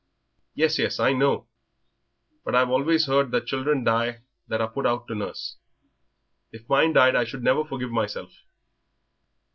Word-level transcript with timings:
"Yes, 0.55 0.79
yes, 0.79 0.99
I 0.99 1.13
know; 1.13 1.45
but 2.43 2.55
I've 2.55 2.71
always 2.71 3.05
heard 3.05 3.29
that 3.29 3.45
children 3.45 3.83
die 3.83 4.21
that 4.47 4.59
are 4.59 4.67
put 4.67 4.87
out 4.87 5.07
to 5.09 5.13
nurse. 5.13 5.57
If 6.51 6.67
mine 6.67 6.93
died 6.93 7.15
I 7.15 7.19
never 7.37 7.59
should 7.59 7.69
forgive 7.69 7.91
myself." 7.91 8.33